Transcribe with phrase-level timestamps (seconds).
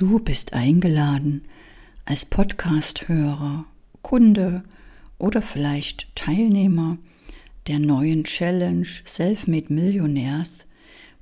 [0.00, 1.42] Du bist eingeladen,
[2.06, 3.66] als Podcast-Hörer,
[4.00, 4.64] Kunde
[5.18, 6.96] oder vielleicht Teilnehmer
[7.66, 10.64] der neuen Challenge Selfmade Millionärs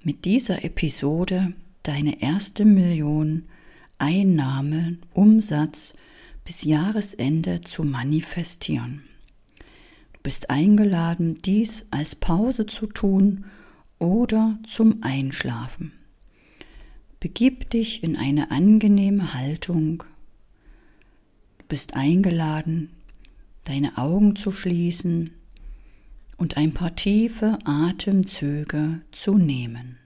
[0.04, 3.46] mit dieser Episode deine erste Million
[3.98, 5.94] Einnahme, Umsatz
[6.44, 9.02] bis Jahresende zu manifestieren.
[10.12, 13.44] Du bist eingeladen, dies als Pause zu tun
[13.98, 15.97] oder zum Einschlafen.
[17.20, 20.04] Begib dich in eine angenehme Haltung.
[21.58, 22.90] Du bist eingeladen,
[23.64, 25.32] deine Augen zu schließen
[26.36, 29.98] und ein paar tiefe Atemzüge zu nehmen.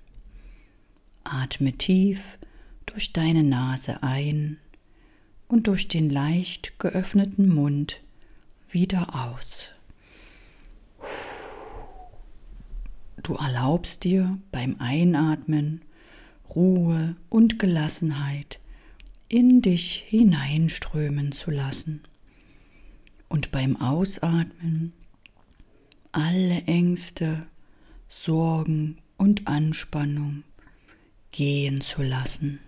[1.23, 2.39] Atme tief
[2.87, 4.57] durch deine Nase ein
[5.49, 8.01] und durch den leicht geöffneten Mund
[8.71, 9.71] wieder aus.
[13.23, 15.83] Du erlaubst dir beim Einatmen
[16.55, 18.61] Ruhe und Gelassenheit
[19.29, 22.03] in dich hineinströmen zu lassen
[23.29, 24.93] und beim Ausatmen
[26.13, 27.47] alle Ängste,
[28.09, 30.45] Sorgen und Anspannung
[31.31, 32.61] gehen zu lassen.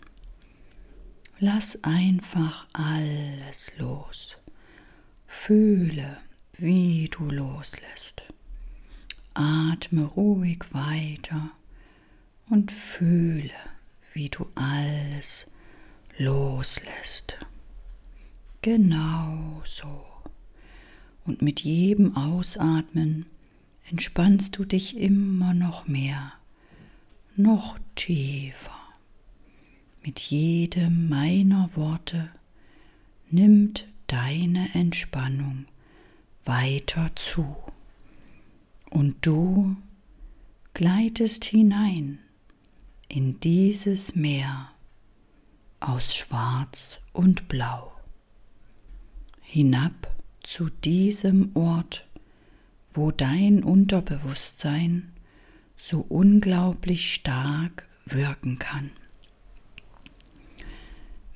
[1.39, 4.39] Lass einfach alles los.
[5.27, 6.17] Fühle,
[6.57, 8.23] wie du loslässt.
[9.35, 11.51] Atme ruhig weiter
[12.49, 13.51] und fühle,
[14.15, 15.47] wie du alles
[16.17, 17.37] loslässt.
[18.63, 20.07] Genau so.
[21.27, 23.27] Und mit jedem Ausatmen
[23.91, 26.33] entspannst du dich immer noch mehr,
[27.37, 28.79] noch tiefer.
[30.03, 32.29] Mit jedem meiner Worte
[33.31, 35.67] nimmt deine Entspannung
[36.45, 37.57] weiter zu.
[38.91, 39.77] Und du
[40.73, 42.21] gleitest hinein
[43.15, 44.73] in dieses Meer
[45.79, 47.93] aus Schwarz und Blau,
[49.41, 50.13] hinab
[50.43, 52.09] zu diesem Ort,
[52.91, 55.13] wo dein Unterbewusstsein
[55.77, 58.91] so unglaublich stark wirken kann.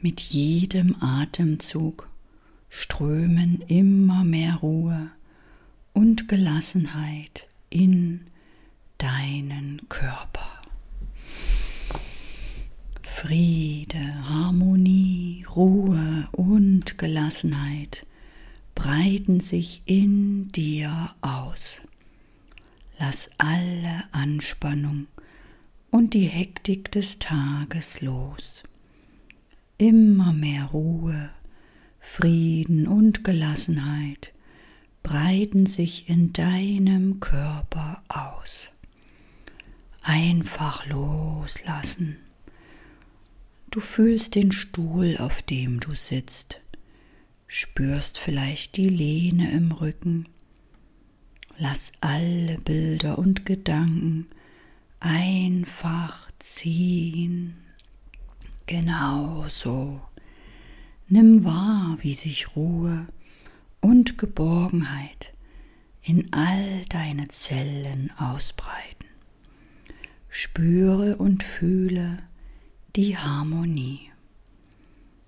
[0.01, 2.11] Mit jedem Atemzug
[2.69, 5.13] strömen immer mehr Ruhe
[5.93, 8.27] und Gelassenheit in
[8.99, 10.38] deinen Körper.
[13.21, 18.07] Friede, Harmonie, Ruhe und Gelassenheit
[18.77, 21.81] breiten sich in dir aus.
[22.97, 25.09] Lass alle Anspannung
[25.91, 28.63] und die Hektik des Tages los.
[29.79, 31.31] Immer mehr Ruhe,
[31.99, 34.33] Frieden und Gelassenheit
[35.03, 38.71] breiten sich in deinem Körper aus.
[40.05, 42.19] Einfach loslassen
[43.71, 46.63] Du fühlst den Stuhl, auf dem du sitzt,
[47.47, 50.27] spürst vielleicht die Lehne im Rücken.
[51.59, 54.29] Lass alle Bilder und Gedanken
[55.01, 57.57] einfach ziehen.
[58.65, 60.01] Genau so.
[61.09, 63.07] Nimm wahr, wie sich Ruhe
[63.81, 65.35] und Geborgenheit
[66.03, 69.09] in all deine Zellen ausbreiten.
[70.31, 72.23] Spüre und fühle,
[72.99, 74.11] die Harmonie.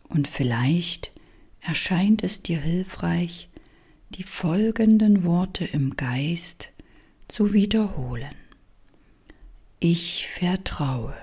[0.08, 1.12] Und vielleicht
[1.60, 3.48] erscheint es dir hilfreich,
[4.08, 6.72] die folgenden Worte im Geist
[7.28, 8.34] zu wiederholen.
[9.78, 11.14] Ich vertraue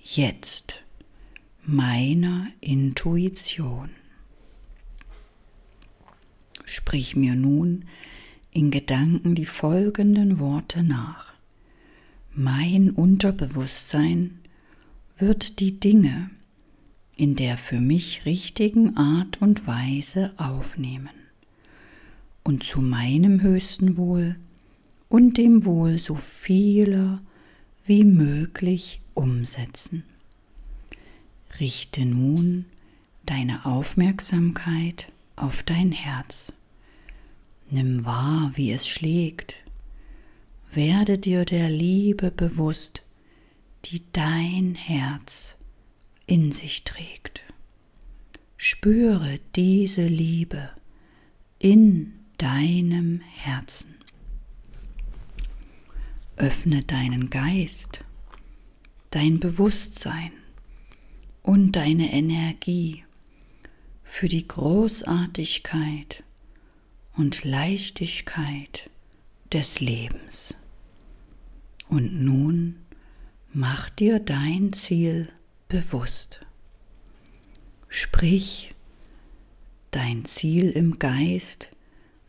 [0.00, 0.84] jetzt
[1.66, 3.90] meiner Intuition.
[6.66, 7.84] Sprich mir nun
[8.52, 11.32] in Gedanken die folgenden Worte nach.
[12.32, 14.38] Mein Unterbewusstsein
[15.18, 16.30] wird die Dinge
[17.16, 21.10] in der für mich richtigen Art und Weise aufnehmen
[22.44, 24.36] und zu meinem höchsten Wohl
[25.08, 27.20] und dem Wohl so vieler
[27.84, 30.04] wie möglich umsetzen.
[31.58, 32.66] Richte nun
[33.26, 36.52] deine Aufmerksamkeit auf dein Herz.
[37.70, 39.56] Nimm wahr, wie es schlägt.
[40.72, 43.02] Werde dir der Liebe bewusst,
[43.90, 45.56] die dein Herz
[46.26, 47.42] in sich trägt.
[48.58, 50.70] Spüre diese Liebe
[51.58, 53.94] in deinem Herzen.
[56.36, 58.04] Öffne deinen Geist,
[59.10, 60.32] dein Bewusstsein
[61.42, 63.04] und deine Energie
[64.04, 66.24] für die Großartigkeit
[67.16, 68.90] und Leichtigkeit
[69.50, 70.54] des Lebens.
[71.88, 72.76] Und nun
[73.54, 75.28] Mach dir dein Ziel
[75.68, 76.44] bewusst.
[77.88, 78.74] Sprich
[79.90, 81.70] dein Ziel im Geist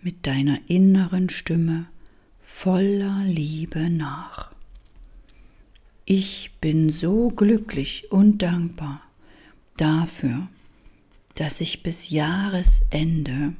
[0.02, 1.88] mit deiner inneren Stimme
[2.40, 4.54] voller Liebe nach.
[6.06, 9.02] Ich bin so glücklich und dankbar
[9.76, 10.48] dafür,
[11.36, 13.54] dass ich bis Jahresende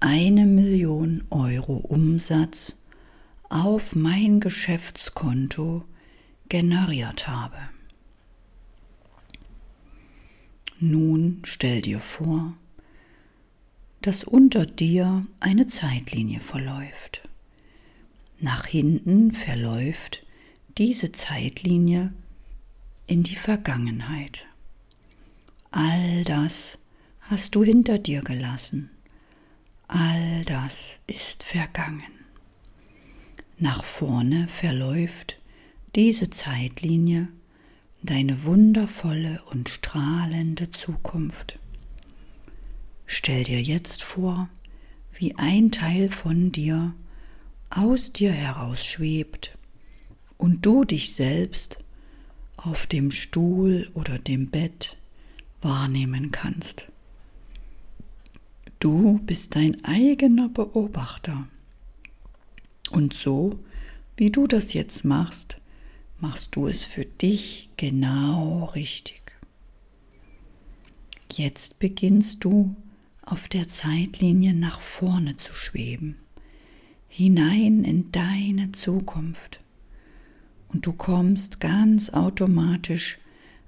[0.00, 2.74] eine Million Euro Umsatz
[3.48, 5.84] auf mein Geschäftskonto
[6.52, 7.56] generiert habe.
[10.78, 12.52] Nun stell dir vor,
[14.02, 17.26] dass unter dir eine Zeitlinie verläuft.
[18.38, 20.26] Nach hinten verläuft
[20.76, 22.12] diese Zeitlinie
[23.06, 24.46] in die Vergangenheit.
[25.70, 26.76] All das
[27.20, 28.90] hast du hinter dir gelassen.
[29.88, 32.12] All das ist vergangen.
[33.56, 35.38] Nach vorne verläuft
[35.94, 37.28] diese Zeitlinie
[38.02, 41.58] deine wundervolle und strahlende Zukunft.
[43.06, 44.48] Stell dir jetzt vor,
[45.12, 46.94] wie ein Teil von dir
[47.70, 49.56] aus dir heraus schwebt
[50.38, 51.78] und du dich selbst
[52.56, 54.96] auf dem Stuhl oder dem Bett
[55.60, 56.88] wahrnehmen kannst.
[58.78, 61.46] Du bist dein eigener Beobachter.
[62.90, 63.60] Und so,
[64.16, 65.58] wie du das jetzt machst,
[66.22, 69.20] machst du es für dich genau richtig.
[71.32, 72.76] Jetzt beginnst du
[73.22, 76.16] auf der Zeitlinie nach vorne zu schweben,
[77.08, 79.58] hinein in deine Zukunft.
[80.68, 83.18] Und du kommst ganz automatisch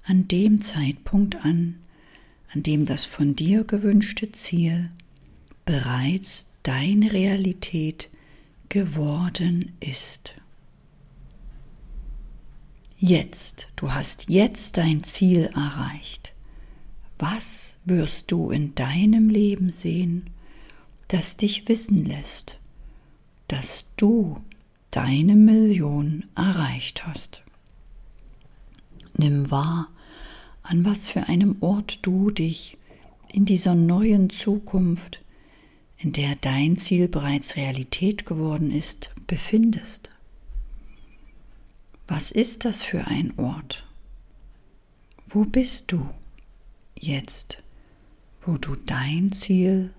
[0.04, 1.80] an dem Zeitpunkt an,
[2.52, 4.90] an dem das von dir gewünschte Ziel
[5.64, 8.10] bereits deine Realität
[8.68, 10.36] geworden ist.
[13.06, 16.32] Jetzt, du hast jetzt dein Ziel erreicht.
[17.18, 20.30] Was wirst du in deinem Leben sehen,
[21.08, 22.56] das dich wissen lässt,
[23.46, 24.40] dass du
[24.90, 27.42] deine Million erreicht hast?
[29.18, 29.88] Nimm wahr,
[30.62, 32.78] an was für einem Ort du dich
[33.30, 35.20] in dieser neuen Zukunft,
[35.98, 40.10] in der dein Ziel bereits Realität geworden ist, befindest.
[42.06, 43.86] Was ist das für ein Ort?
[45.26, 46.08] Wo bist du
[46.98, 47.62] jetzt,
[48.42, 49.92] wo du dein Ziel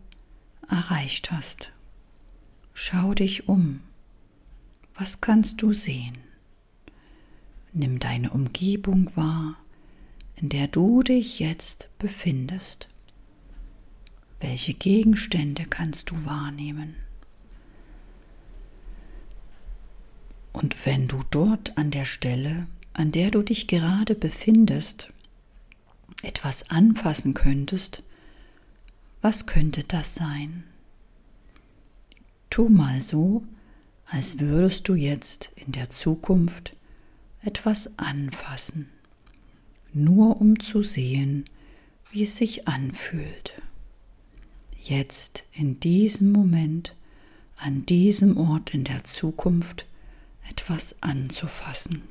[0.69, 1.71] erreicht hast?
[2.73, 3.81] Schau dich um.
[4.93, 6.17] Was kannst du sehen?
[7.73, 9.57] Nimm deine Umgebung wahr
[10.35, 12.89] in der du dich jetzt befindest.
[14.39, 16.95] Welche Gegenstände kannst du wahrnehmen?
[20.55, 25.11] Und wenn du dort an der Stelle, an der du dich gerade befindest,
[26.23, 28.03] etwas anfassen könntest,
[29.21, 30.63] was könnte das sein?
[32.49, 33.43] Tu mal so,
[34.05, 36.75] als würdest du jetzt in der Zukunft
[37.41, 38.89] etwas anfassen
[39.95, 41.45] nur um zu sehen,
[42.11, 43.53] wie es sich anfühlt.
[44.83, 46.93] Jetzt in diesem Moment,
[47.57, 49.87] an diesem Ort in der Zukunft
[50.49, 52.01] etwas anzufassen.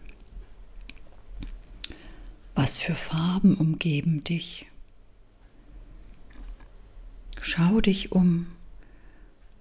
[2.54, 4.66] Was für Farben umgeben dich?
[7.41, 8.46] Schau dich um,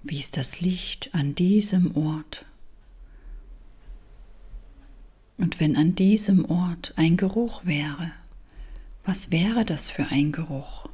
[0.04, 2.46] wie ist das Licht an diesem Ort?
[5.38, 8.12] Und wenn an diesem Ort ein Geruch wäre,
[9.04, 10.88] was wäre das für ein Geruch?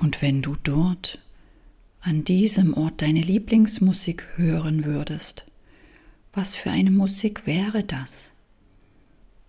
[0.00, 1.20] Und wenn du dort
[2.00, 5.44] an diesem Ort deine Lieblingsmusik hören würdest,
[6.32, 8.30] was für eine Musik wäre das?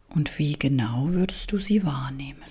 [0.09, 2.41] Und wie genau würdest du sie wahrnehmen?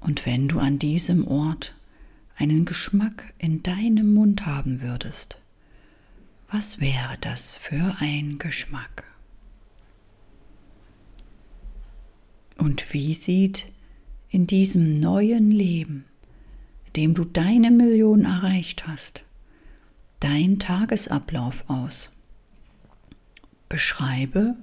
[0.00, 1.74] Und wenn du an diesem Ort
[2.36, 5.38] einen Geschmack in deinem Mund haben würdest,
[6.50, 9.04] was wäre das für ein Geschmack?
[12.56, 13.72] Und wie sieht
[14.28, 16.04] in diesem neuen Leben,
[16.96, 19.24] dem du deine Million erreicht hast,
[20.20, 22.10] dein Tagesablauf aus?
[23.68, 24.56] Beschreibe,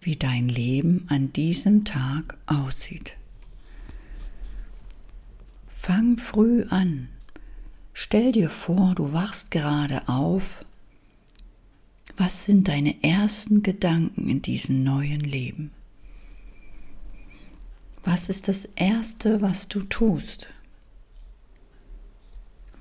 [0.00, 3.16] wie dein Leben an diesem Tag aussieht.
[5.68, 7.08] Fang früh an.
[7.92, 10.64] Stell dir vor, du wachst gerade auf.
[12.16, 15.70] Was sind deine ersten Gedanken in diesem neuen Leben?
[18.04, 20.48] Was ist das Erste, was du tust?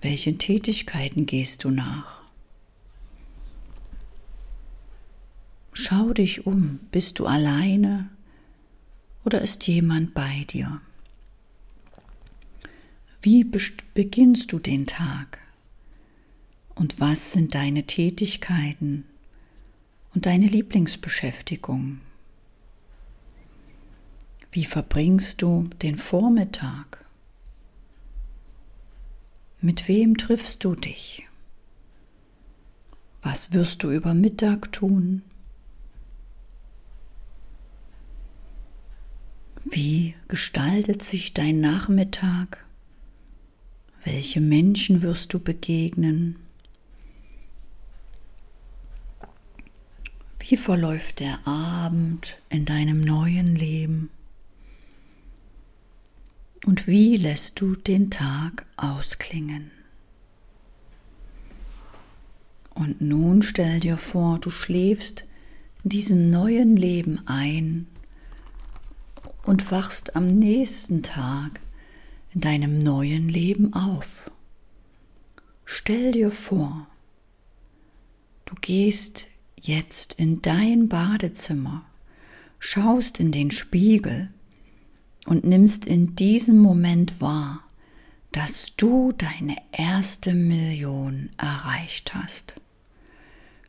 [0.03, 2.23] Welchen Tätigkeiten gehst du nach?
[5.71, 8.09] Schau dich um, bist du alleine
[9.23, 10.81] oder ist jemand bei dir?
[13.21, 15.39] Wie beginnst du den Tag?
[16.75, 19.05] Und was sind deine Tätigkeiten
[20.13, 22.01] und deine Lieblingsbeschäftigung?
[24.51, 27.02] Wie verbringst du den Vormittag?
[29.63, 31.25] Mit wem triffst du dich?
[33.21, 35.21] Was wirst du über Mittag tun?
[39.63, 42.65] Wie gestaltet sich dein Nachmittag?
[44.03, 46.39] Welche Menschen wirst du begegnen?
[50.39, 54.09] Wie verläuft der Abend in deinem neuen Leben?
[56.65, 59.71] Und wie lässt du den Tag ausklingen?
[62.73, 65.25] Und nun stell dir vor, du schläfst
[65.83, 67.87] in diesem neuen Leben ein
[69.43, 71.59] und wachst am nächsten Tag
[72.33, 74.31] in deinem neuen Leben auf.
[75.65, 76.87] Stell dir vor,
[78.45, 79.27] du gehst
[79.61, 81.85] jetzt in dein Badezimmer,
[82.57, 84.29] schaust in den Spiegel
[85.25, 87.63] und nimmst in diesem Moment wahr,
[88.31, 92.55] dass du deine erste Million erreicht hast.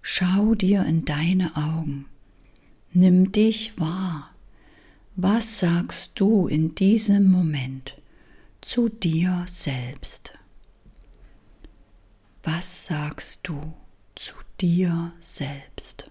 [0.03, 2.07] Schau dir in deine Augen,
[2.93, 4.31] nimm dich wahr.
[5.17, 7.97] Was sagst du in diesem Moment?
[8.65, 10.33] zu dir selbst.
[12.43, 13.75] Was sagst du
[14.15, 16.11] zu dir selbst?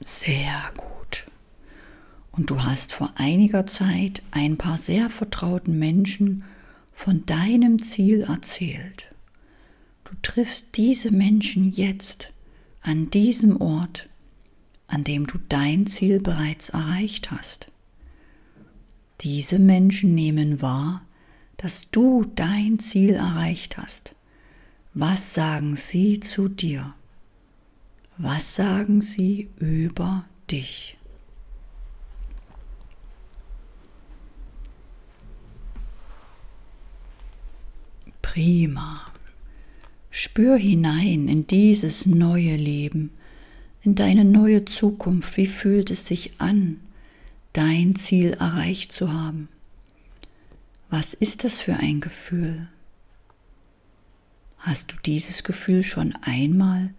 [0.00, 1.26] Sehr gut.
[2.32, 6.44] Und du hast vor einiger Zeit ein paar sehr vertrauten Menschen
[6.92, 9.06] von deinem Ziel erzählt.
[10.04, 12.32] Du triffst diese Menschen jetzt
[12.82, 14.10] an diesem Ort
[14.90, 17.68] an dem du dein Ziel bereits erreicht hast.
[19.20, 21.02] Diese Menschen nehmen wahr,
[21.56, 24.14] dass du dein Ziel erreicht hast.
[24.92, 26.94] Was sagen sie zu dir?
[28.22, 30.98] Was sagen sie über dich?
[38.20, 39.06] Prima.
[40.10, 43.10] Spür hinein in dieses neue Leben,
[43.80, 45.38] in deine neue Zukunft.
[45.38, 46.78] Wie fühlt es sich an,
[47.54, 49.48] dein Ziel erreicht zu haben?
[50.90, 52.68] Was ist das für ein Gefühl?
[54.58, 56.92] Hast du dieses Gefühl schon einmal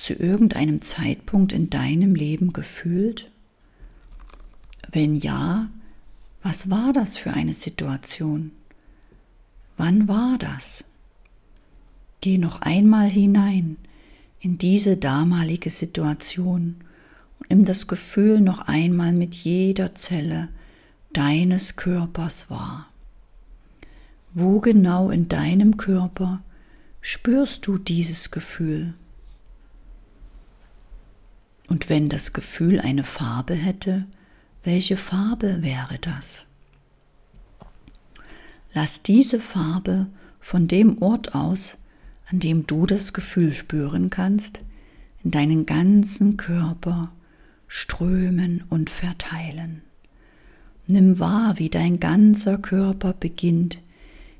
[0.00, 3.30] zu irgendeinem Zeitpunkt in deinem Leben gefühlt?
[4.90, 5.68] Wenn ja,
[6.42, 8.50] was war das für eine Situation?
[9.76, 10.84] Wann war das?
[12.22, 13.76] Geh noch einmal hinein
[14.40, 16.76] in diese damalige Situation
[17.38, 20.48] und nimm das Gefühl noch einmal mit jeder Zelle
[21.12, 22.88] deines Körpers wahr.
[24.32, 26.42] Wo genau in deinem Körper
[27.02, 28.94] spürst du dieses Gefühl?
[31.70, 34.06] Und wenn das Gefühl eine Farbe hätte,
[34.62, 36.44] welche Farbe wäre das?
[38.74, 40.08] Lass diese Farbe
[40.38, 41.78] von dem Ort aus
[42.30, 44.60] an dem du das Gefühl spüren kannst,
[45.24, 47.10] in deinen ganzen Körper
[47.66, 49.82] strömen und verteilen.
[50.86, 53.78] Nimm wahr, wie dein ganzer Körper beginnt,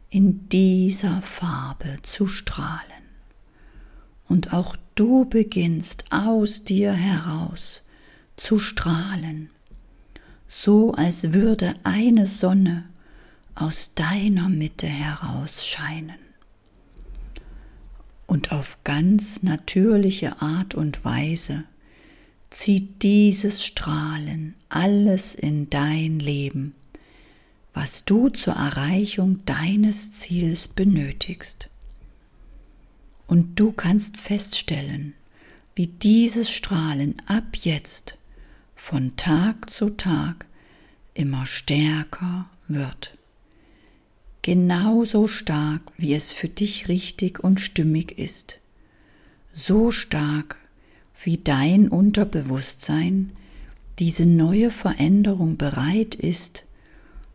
[0.09, 2.81] in dieser Farbe zu strahlen.
[4.27, 7.80] Und auch du beginnst aus dir heraus
[8.37, 9.49] zu strahlen,
[10.47, 12.85] so als würde eine Sonne
[13.54, 16.19] aus deiner Mitte heraus scheinen
[18.26, 21.64] und auf ganz natürliche Art und Weise
[22.50, 26.75] zieht dieses Strahlen alles in dein Leben,
[27.73, 31.70] was du zur Erreichung deines Ziels benötigst.
[33.31, 35.15] Und du kannst feststellen,
[35.75, 38.19] wie dieses Strahlen ab jetzt
[38.77, 40.45] von Tag zu Tag
[41.15, 43.17] immer stärker wird
[44.43, 48.59] genauso stark, wie es für dich richtig und stimmig ist.
[49.55, 50.57] So stark,
[51.23, 53.33] wie dein Unterbewusstsein
[53.99, 56.65] diese neue Veränderung bereit ist,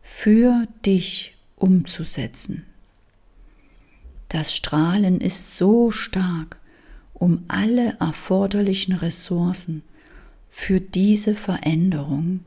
[0.02, 2.64] für dich umzusetzen.
[4.28, 6.58] Das Strahlen ist so stark,
[7.14, 9.82] um alle erforderlichen Ressourcen
[10.48, 12.40] für diese Veränderung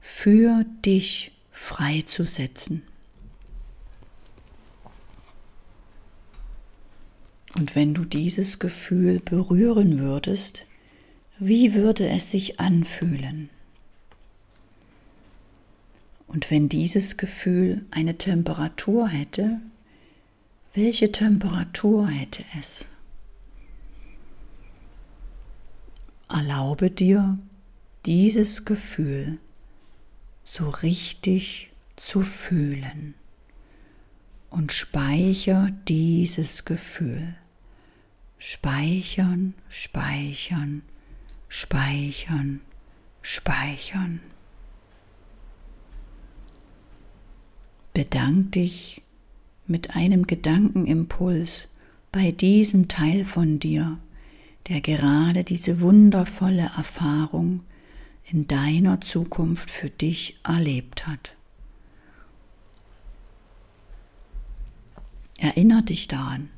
[0.00, 2.82] für dich freizusetzen.
[7.56, 10.66] Und wenn du dieses Gefühl berühren würdest,
[11.38, 13.50] wie würde es sich anfühlen?
[16.26, 19.60] Und wenn dieses Gefühl eine Temperatur hätte,
[20.74, 22.88] welche Temperatur hätte es?
[26.28, 27.38] Erlaube dir,
[28.06, 29.38] dieses Gefühl
[30.44, 33.14] so richtig zu fühlen
[34.48, 37.36] und speicher dieses Gefühl.
[38.38, 40.82] Speichern, speichern,
[41.48, 42.60] speichern,
[43.22, 44.20] speichern.
[47.92, 49.02] Bedank dich
[49.70, 51.68] mit einem Gedankenimpuls
[52.12, 53.98] bei diesem Teil von dir,
[54.68, 57.60] der gerade diese wundervolle Erfahrung
[58.24, 61.36] in deiner Zukunft für dich erlebt hat.
[65.38, 66.50] Erinner dich daran,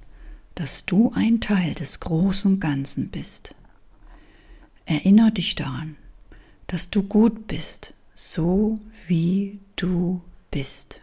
[0.55, 3.55] dass du ein Teil des großen Ganzen bist.
[4.87, 5.97] Erinner dich daran,
[6.67, 11.01] dass du gut bist, so wie du bist.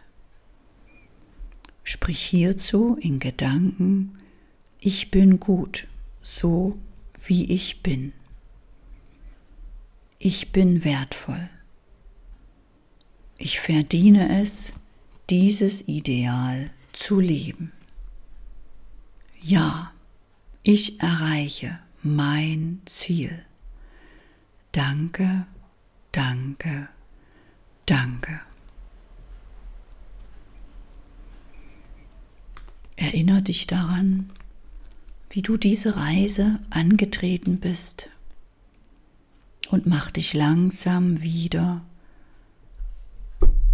[1.90, 4.16] Sprich hierzu in Gedanken,
[4.78, 5.88] ich bin gut,
[6.22, 6.78] so
[7.24, 8.12] wie ich bin.
[10.20, 11.50] Ich bin wertvoll.
[13.38, 14.72] Ich verdiene es,
[15.30, 17.72] dieses Ideal zu leben.
[19.42, 19.92] Ja,
[20.62, 23.44] ich erreiche mein Ziel.
[24.70, 25.44] Danke,
[26.12, 26.88] danke,
[27.84, 28.42] danke.
[33.00, 34.28] Erinner dich daran,
[35.30, 38.10] wie du diese Reise angetreten bist
[39.70, 41.82] und mach dich langsam wieder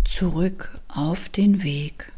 [0.05, 2.13] zurück auf den Weg,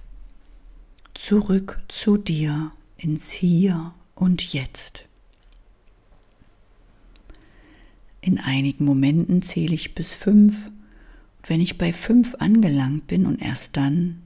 [1.14, 5.06] zurück zu dir ins Hier und Jetzt.
[8.20, 10.70] In einigen Momenten zähle ich bis fünf.
[11.42, 14.20] Wenn ich bei fünf angelangt bin und erst dann,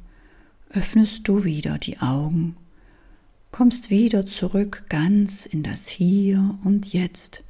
[0.71, 2.57] öffnest du wieder die Augen,
[3.53, 7.45] kommst wieder zurück ganz in das Hier und Jetzt,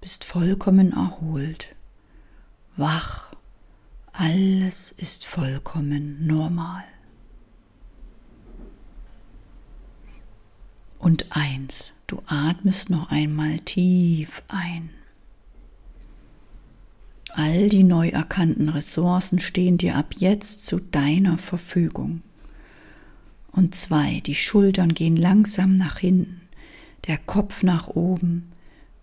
[0.00, 1.76] bist vollkommen erholt,
[2.76, 3.28] wach,
[4.12, 6.84] alles ist vollkommen normal.
[10.98, 14.88] Und eins, du atmest noch einmal tief ein.
[17.28, 22.22] All die neu erkannten Ressourcen stehen dir ab jetzt zu deiner Verfügung.
[23.54, 26.40] Und zwei, die Schultern gehen langsam nach hinten,
[27.06, 28.50] der Kopf nach oben.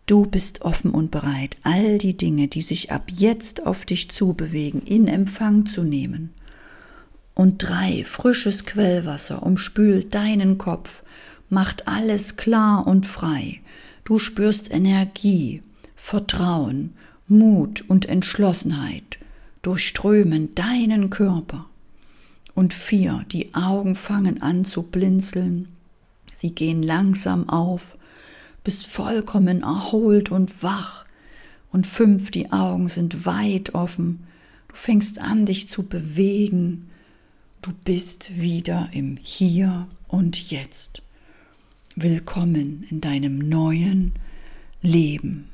[0.05, 4.81] Du bist offen und bereit, all die Dinge, die sich ab jetzt auf dich zubewegen,
[4.81, 6.31] in Empfang zu nehmen.
[7.33, 11.03] Und drei, frisches Quellwasser umspült deinen Kopf,
[11.49, 13.61] macht alles klar und frei.
[14.03, 15.63] Du spürst Energie,
[15.95, 16.93] Vertrauen,
[17.27, 19.17] Mut und Entschlossenheit
[19.61, 21.67] durchströmen deinen Körper.
[22.53, 25.69] Und vier, die Augen fangen an zu blinzeln,
[26.33, 27.97] sie gehen langsam auf,
[28.63, 31.05] bist vollkommen erholt und wach.
[31.71, 34.23] Und fünf, die Augen sind weit offen,
[34.67, 36.89] du fängst an, dich zu bewegen,
[37.61, 41.01] du bist wieder im Hier und Jetzt.
[41.95, 44.13] Willkommen in deinem neuen
[44.81, 45.47] Leben.